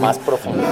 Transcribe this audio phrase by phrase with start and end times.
[0.00, 0.62] más profundo.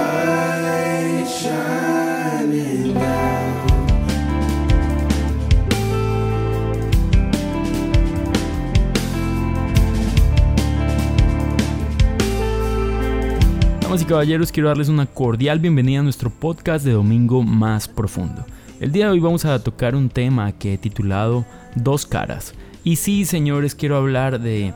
[13.81, 18.45] Damas y caballeros, quiero darles una cordial bienvenida a nuestro podcast de Domingo Más Profundo.
[18.79, 21.45] El día de hoy vamos a tocar un tema que he titulado
[21.75, 22.53] Dos caras.
[22.83, 24.73] Y sí, señores, quiero hablar de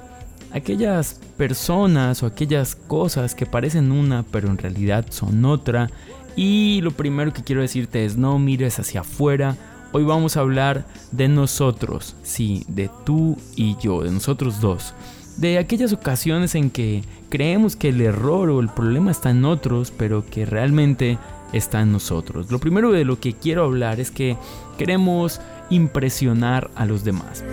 [0.52, 5.90] aquellas personas o aquellas cosas que parecen una pero en realidad son otra.
[6.36, 9.58] Y lo primero que quiero decirte es no mires hacia afuera.
[9.92, 14.94] Hoy vamos a hablar de nosotros, sí, de tú y yo, de nosotros dos.
[15.38, 19.92] De aquellas ocasiones en que creemos que el error o el problema está en otros,
[19.92, 21.18] pero que realmente
[21.54, 22.52] está en nosotros.
[22.52, 24.38] Lo primero de lo que quiero hablar es que
[24.78, 27.44] queremos impresionar a los demás.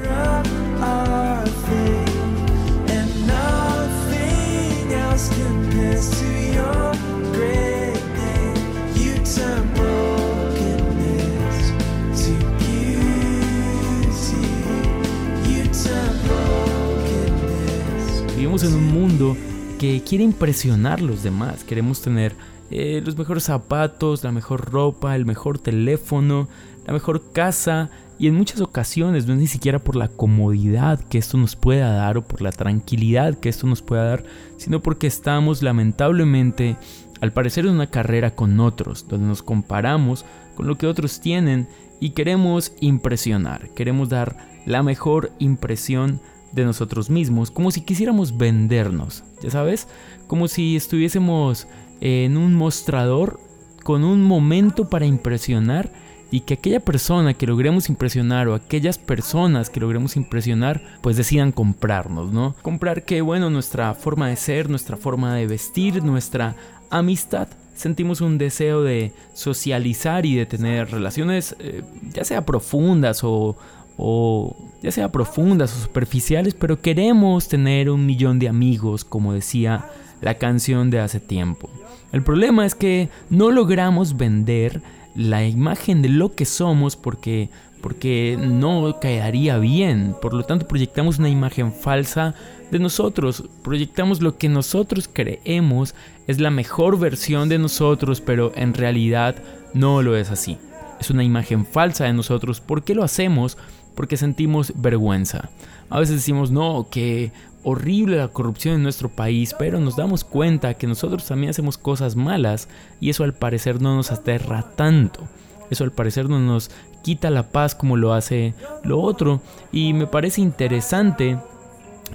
[18.36, 19.36] Vivimos en un mundo
[19.78, 21.64] que quiere impresionar a los demás.
[21.64, 22.34] Queremos tener
[22.70, 26.48] eh, los mejores zapatos, la mejor ropa, el mejor teléfono,
[26.86, 27.88] la mejor casa.
[28.18, 31.92] Y en muchas ocasiones no es ni siquiera por la comodidad que esto nos pueda
[31.92, 34.24] dar o por la tranquilidad que esto nos pueda dar,
[34.56, 36.76] sino porque estamos lamentablemente
[37.20, 41.68] al parecer en una carrera con otros, donde nos comparamos con lo que otros tienen
[42.00, 46.20] y queremos impresionar, queremos dar la mejor impresión
[46.52, 49.88] de nosotros mismos, como si quisiéramos vendernos, ya sabes,
[50.26, 51.68] como si estuviésemos
[52.00, 53.40] en un mostrador
[53.82, 55.92] con un momento para impresionar
[56.36, 61.50] y que aquella persona que logremos impresionar o aquellas personas que logremos impresionar pues decidan
[61.50, 62.54] comprarnos, ¿no?
[62.60, 66.54] Comprar que bueno, nuestra forma de ser, nuestra forma de vestir, nuestra
[66.90, 67.48] amistad.
[67.74, 71.82] Sentimos un deseo de socializar y de tener relaciones eh,
[72.12, 73.56] ya sea profundas o,
[73.96, 79.86] o ya sea profundas o superficiales, pero queremos tener un millón de amigos, como decía
[80.20, 81.70] la canción de hace tiempo.
[82.12, 84.82] El problema es que no logramos vender
[85.16, 87.50] la imagen de lo que somos porque
[87.80, 90.16] porque no quedaría bien.
[90.20, 92.34] Por lo tanto, proyectamos una imagen falsa
[92.72, 93.44] de nosotros.
[93.62, 95.94] Proyectamos lo que nosotros creemos
[96.26, 99.36] es la mejor versión de nosotros, pero en realidad
[99.72, 100.58] no lo es así.
[100.98, 102.60] Es una imagen falsa de nosotros.
[102.60, 103.56] ¿Por qué lo hacemos?
[103.94, 105.50] Porque sentimos vergüenza.
[105.88, 107.30] A veces decimos, no, que
[107.68, 112.14] horrible la corrupción en nuestro país, pero nos damos cuenta que nosotros también hacemos cosas
[112.14, 112.68] malas
[113.00, 115.26] y eso al parecer no nos aterra tanto.
[115.68, 116.70] Eso al parecer no nos
[117.02, 118.54] quita la paz como lo hace
[118.84, 119.40] lo otro.
[119.72, 121.40] Y me parece interesante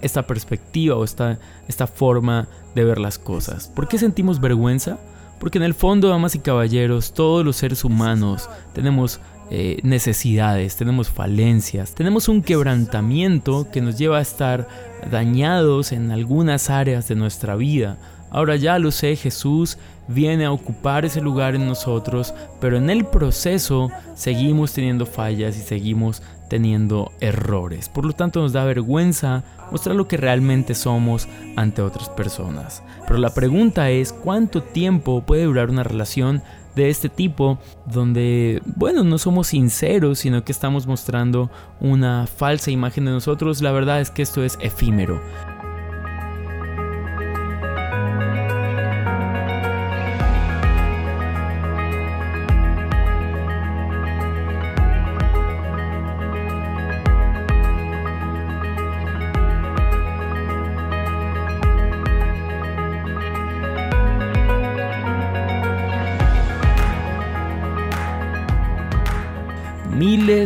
[0.01, 1.37] esta perspectiva o esta,
[1.67, 3.67] esta forma de ver las cosas.
[3.67, 4.99] ¿Por qué sentimos vergüenza?
[5.37, 9.19] Porque en el fondo, damas y caballeros, todos los seres humanos tenemos
[9.53, 14.69] eh, necesidades, tenemos falencias, tenemos un quebrantamiento que nos lleva a estar
[15.11, 17.97] dañados en algunas áreas de nuestra vida.
[18.29, 23.03] Ahora ya lo sé, Jesús viene a ocupar ese lugar en nosotros, pero en el
[23.03, 27.89] proceso seguimos teniendo fallas y seguimos teniendo errores.
[27.89, 32.83] Por lo tanto nos da vergüenza mostrar lo que realmente somos ante otras personas.
[33.05, 36.41] Pero la pregunta es, ¿cuánto tiempo puede durar una relación
[36.75, 41.49] de este tipo donde, bueno, no somos sinceros, sino que estamos mostrando
[41.79, 43.61] una falsa imagen de nosotros?
[43.61, 45.21] La verdad es que esto es efímero.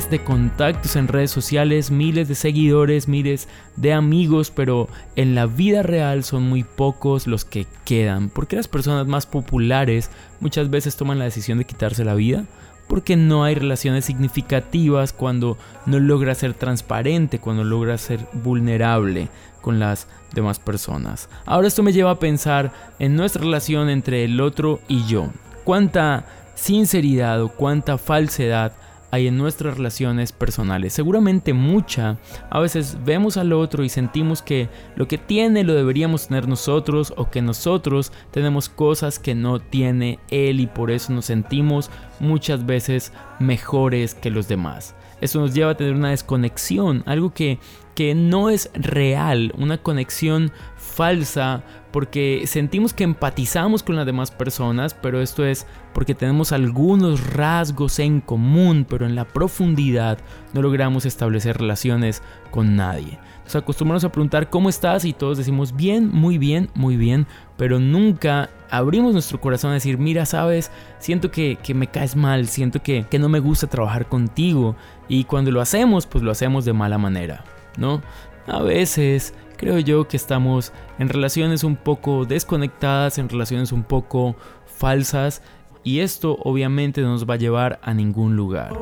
[0.10, 5.84] De contactos en redes sociales, miles de seguidores, miles de amigos, pero en la vida
[5.84, 8.30] real son muy pocos los que quedan.
[8.30, 12.46] Porque las personas más populares muchas veces toman la decisión de quitarse la vida?
[12.88, 19.30] Porque no hay relaciones significativas cuando no logra ser transparente, cuando logra ser vulnerable
[19.62, 21.30] con las demás personas.
[21.46, 25.32] Ahora esto me lleva a pensar en nuestra relación entre el otro y yo.
[25.64, 28.74] Cuánta sinceridad o cuánta falsedad
[29.16, 30.94] hay en nuestras relaciones personales.
[30.94, 32.18] Seguramente mucha.
[32.50, 37.14] A veces vemos al otro y sentimos que lo que tiene lo deberíamos tener nosotros
[37.16, 41.90] o que nosotros tenemos cosas que no tiene él y por eso nos sentimos
[42.20, 44.96] muchas veces mejores que los demás.
[45.22, 47.58] Eso nos lleva a tener una desconexión, algo que,
[47.96, 50.52] que no es real, una conexión
[50.96, 57.34] falsa, porque sentimos que empatizamos con las demás personas, pero esto es porque tenemos algunos
[57.34, 60.18] rasgos en común, pero en la profundidad
[60.54, 63.20] no logramos establecer relaciones con nadie.
[63.44, 67.28] Nos acostumbramos a preguntar cómo estás y todos decimos bien, muy bien, muy bien,
[67.58, 72.82] pero nunca abrimos nuestro corazón a decir, mira, sabes, siento que, me caes mal, siento
[72.82, 74.76] que, que no me gusta trabajar contigo
[75.08, 77.44] y cuando lo hacemos, pues lo hacemos de mala manera,
[77.78, 78.02] ¿no?
[78.48, 84.36] A veces creo yo que estamos en relaciones un poco desconectadas, en relaciones un poco
[84.66, 85.42] falsas
[85.84, 88.74] y esto obviamente no nos va a llevar a ningún lugar.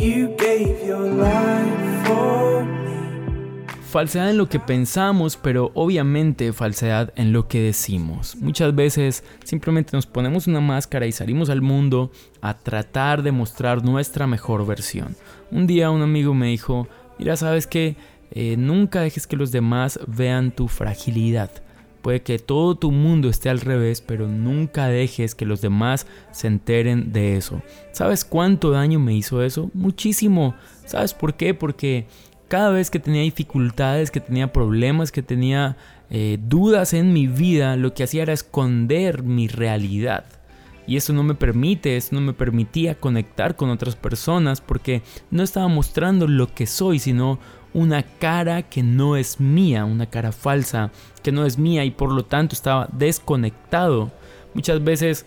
[0.00, 2.47] You gave your life for
[3.88, 8.36] Falsedad en lo que pensamos, pero obviamente falsedad en lo que decimos.
[8.36, 12.12] Muchas veces simplemente nos ponemos una máscara y salimos al mundo
[12.42, 15.16] a tratar de mostrar nuestra mejor versión.
[15.50, 16.86] Un día un amigo me dijo,
[17.18, 17.96] mira, sabes que
[18.30, 21.50] eh, nunca dejes que los demás vean tu fragilidad.
[22.02, 26.46] Puede que todo tu mundo esté al revés, pero nunca dejes que los demás se
[26.46, 27.62] enteren de eso.
[27.92, 29.70] ¿Sabes cuánto daño me hizo eso?
[29.72, 30.54] Muchísimo.
[30.84, 31.54] ¿Sabes por qué?
[31.54, 32.06] Porque
[32.48, 35.76] cada vez que tenía dificultades, que tenía problemas, que tenía
[36.10, 40.24] eh, dudas en mi vida, lo que hacía era esconder mi realidad.
[40.86, 45.42] Y eso no me permite, eso no me permitía conectar con otras personas porque no
[45.42, 47.38] estaba mostrando lo que soy, sino
[47.74, 50.90] una cara que no es mía, una cara falsa
[51.22, 54.10] que no es mía y por lo tanto estaba desconectado.
[54.54, 55.26] Muchas veces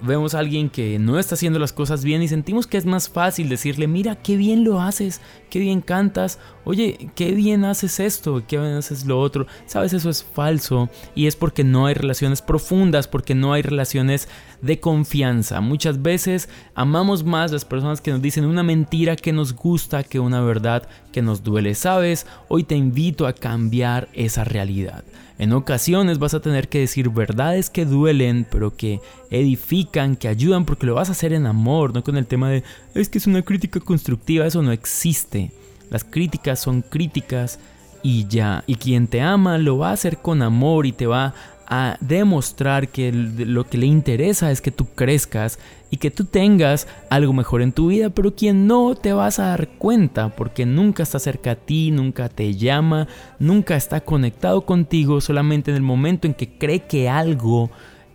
[0.00, 3.08] vemos a alguien que no está haciendo las cosas bien y sentimos que es más
[3.08, 8.42] fácil decirle, mira, qué bien lo haces, qué bien cantas, oye, qué bien haces esto,
[8.46, 9.46] qué bien haces lo otro.
[9.66, 14.28] Sabes, eso es falso y es porque no hay relaciones profundas, porque no hay relaciones
[14.62, 15.60] de confianza.
[15.60, 20.20] Muchas veces amamos más las personas que nos dicen una mentira que nos gusta que
[20.20, 21.74] una verdad que nos duele.
[21.74, 25.04] Sabes, hoy te invito a cambiar esa realidad.
[25.38, 29.00] En ocasiones vas a tener que decir verdades que duelen, pero que
[29.30, 32.62] edifican, que ayudan, porque lo vas a hacer en amor, no con el tema de
[32.94, 35.50] es que es una crítica constructiva, eso no existe.
[35.90, 37.58] Las críticas son críticas
[38.02, 38.62] y ya.
[38.66, 41.34] Y quien te ama lo va a hacer con amor y te va
[41.66, 45.58] a demostrar que lo que le interesa es que tú crezcas
[45.90, 49.48] y que tú tengas algo mejor en tu vida, pero quien no te vas a
[49.48, 55.20] dar cuenta porque nunca está cerca a ti, nunca te llama, nunca está conectado contigo,
[55.20, 57.70] solamente en el momento en que cree que algo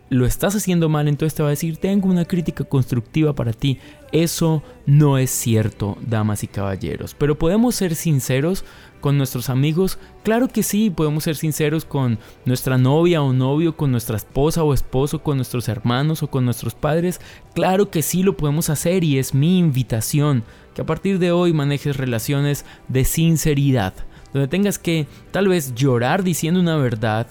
[0.09, 3.80] lo estás haciendo mal, entonces te va a decir, tengo una crítica constructiva para ti.
[4.12, 7.13] Eso no es cierto, damas y caballeros.
[7.13, 8.63] Pero podemos ser sinceros
[9.01, 10.00] con nuestros amigos.
[10.24, 14.74] Claro que sí, podemos ser sinceros con nuestra novia o novio, con nuestra esposa o
[14.74, 17.19] esposo, con nuestros hermanos o con nuestros padres.
[17.54, 20.44] Claro que sí lo podemos hacer y es mi invitación
[20.74, 23.94] que a partir de hoy manejes relaciones de sinceridad.
[24.33, 27.27] Donde tengas que tal vez llorar diciendo una verdad,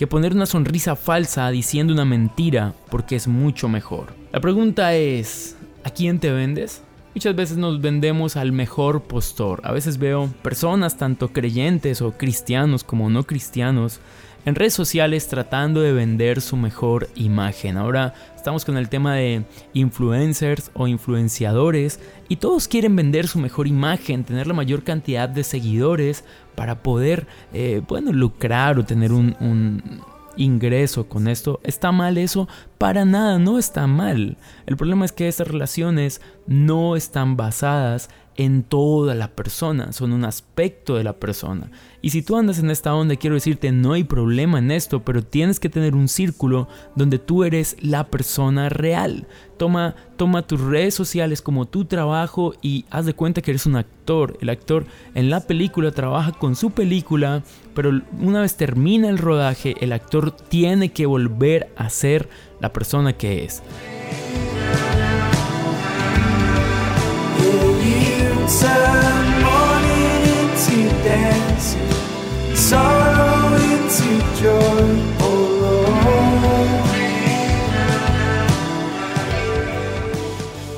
[0.00, 4.14] que poner una sonrisa falsa diciendo una mentira porque es mucho mejor.
[4.32, 6.80] La pregunta es, ¿a quién te vendes?
[7.14, 9.60] Muchas veces nos vendemos al mejor postor.
[9.62, 14.00] A veces veo personas, tanto creyentes o cristianos como no cristianos,
[14.44, 17.76] en redes sociales tratando de vender su mejor imagen.
[17.76, 23.66] Ahora estamos con el tema de influencers o influenciadores y todos quieren vender su mejor
[23.66, 26.24] imagen, tener la mayor cantidad de seguidores
[26.54, 30.00] para poder, eh, bueno, lucrar o tener un, un
[30.36, 31.60] ingreso con esto.
[31.62, 32.48] ¿Está mal eso?
[32.80, 34.38] Para nada, no está mal.
[34.64, 40.24] El problema es que esas relaciones no están basadas en toda la persona, son un
[40.24, 41.70] aspecto de la persona.
[42.00, 45.22] Y si tú andas en esta onda, quiero decirte, no hay problema en esto, pero
[45.22, 49.26] tienes que tener un círculo donde tú eres la persona real.
[49.58, 53.76] Toma, toma tus redes sociales como tu trabajo y haz de cuenta que eres un
[53.76, 54.38] actor.
[54.40, 57.42] El actor en la película trabaja con su película,
[57.74, 63.12] pero una vez termina el rodaje, el actor tiene que volver a ser la persona
[63.12, 63.62] que es.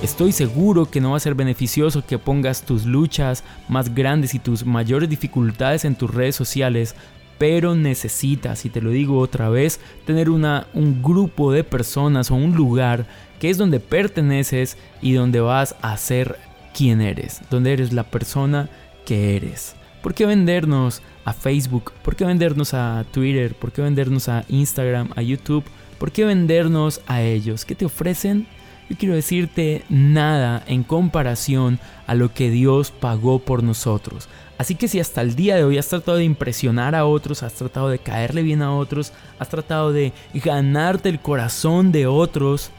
[0.02, 4.38] Estoy seguro que no va a ser beneficioso que pongas tus luchas más grandes y
[4.38, 6.94] tus mayores dificultades en tus redes sociales,
[7.42, 12.36] pero necesitas, y te lo digo otra vez, tener una, un grupo de personas o
[12.36, 13.04] un lugar
[13.40, 16.38] que es donde perteneces y donde vas a ser
[16.72, 18.70] quien eres, donde eres la persona
[19.04, 19.74] que eres.
[20.04, 21.90] ¿Por qué vendernos a Facebook?
[22.04, 23.56] ¿Por qué vendernos a Twitter?
[23.56, 25.64] ¿Por qué vendernos a Instagram, a YouTube?
[25.98, 27.64] ¿Por qué vendernos a ellos?
[27.64, 28.46] ¿Qué te ofrecen?
[28.98, 34.28] Quiero decirte nada en comparación a lo que Dios pagó por nosotros.
[34.58, 37.54] Así que si hasta el día de hoy has tratado de impresionar a otros, has
[37.54, 42.70] tratado de caerle bien a otros, has tratado de ganarte el corazón de otros,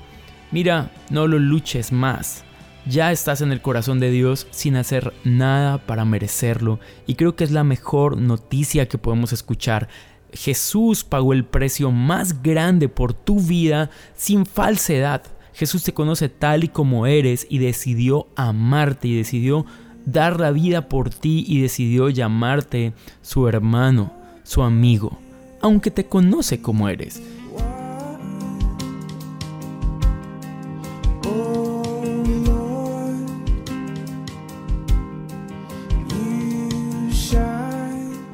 [0.51, 2.45] mira, no lo luches más.
[2.85, 7.43] Ya estás en el corazón de Dios sin hacer nada para merecerlo y creo que
[7.43, 9.89] es la mejor noticia que podemos escuchar.
[10.33, 15.23] Jesús pagó el precio más grande por tu vida sin falsedad.
[15.53, 19.65] Jesús te conoce tal y como eres y decidió amarte y decidió
[20.05, 24.11] dar la vida por ti y decidió llamarte su hermano,
[24.43, 25.19] su amigo,
[25.61, 27.21] aunque te conoce como eres.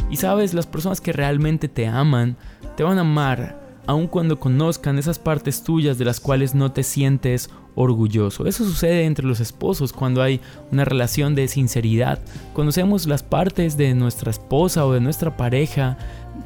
[0.10, 2.36] Y sabes, las personas que realmente te aman,
[2.76, 6.84] te van a amar aun cuando conozcan esas partes tuyas de las cuales no te
[6.84, 8.46] sientes orgulloso.
[8.46, 10.42] Eso sucede entre los esposos cuando hay
[10.72, 12.20] una relación de sinceridad.
[12.54, 15.98] Conocemos las partes de nuestra esposa o de nuestra pareja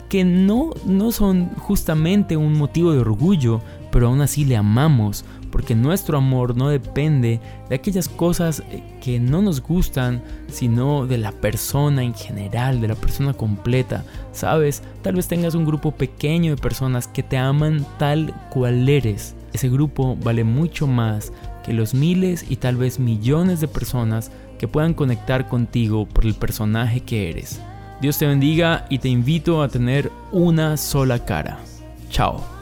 [0.07, 3.59] que no, no son justamente un motivo de orgullo,
[3.91, 9.19] pero aún así le amamos porque nuestro amor no depende de aquellas cosas eh, que
[9.19, 14.03] no nos gustan, sino de la persona en general, de la persona completa.
[14.31, 19.35] Sabes, tal vez tengas un grupo pequeño de personas que te aman tal cual eres.
[19.53, 21.31] Ese grupo vale mucho más
[21.63, 26.33] que los miles y tal vez millones de personas que puedan conectar contigo por el
[26.33, 27.61] personaje que eres.
[28.01, 31.59] Dios te bendiga y te invito a tener una sola cara.
[32.09, 32.52] Chao.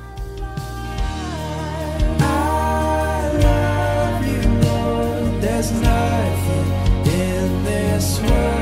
[5.61, 8.60] There's nothing in this world.